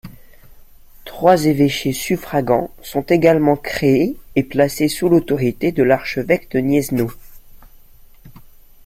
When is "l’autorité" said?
5.09-5.71